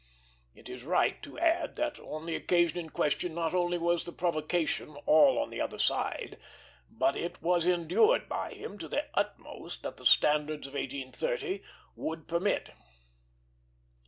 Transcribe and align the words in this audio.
It 0.55 0.67
is 0.67 0.83
right 0.83 1.21
to 1.21 1.37
add 1.37 1.75
that 1.75 1.99
on 1.99 2.25
the 2.25 2.33
occasion 2.35 2.79
in 2.79 2.89
question 2.89 3.35
not 3.35 3.53
only 3.53 3.77
was 3.77 4.03
the 4.03 4.11
provocation 4.11 4.95
all 5.05 5.37
on 5.37 5.51
the 5.51 5.61
other 5.61 5.77
side, 5.77 6.39
but 6.89 7.15
it 7.15 7.39
was 7.43 7.67
endured 7.67 8.27
by 8.27 8.49
him 8.53 8.79
to 8.79 8.87
the 8.87 9.05
utmost 9.13 9.83
that 9.83 9.97
the 9.97 10.05
standards 10.07 10.65
of 10.65 10.73
1830 10.73 11.61
would 11.95 12.27
permit. 12.27 12.71